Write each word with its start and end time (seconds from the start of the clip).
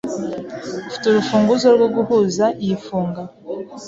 Ufite 0.87 1.05
urufunguzo 1.07 1.67
rwo 1.75 1.87
guhuza 1.95 2.45
iyi 2.63 2.75
funga? 2.85 3.21